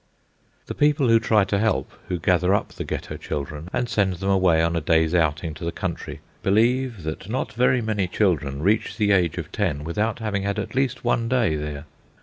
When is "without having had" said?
9.83-10.57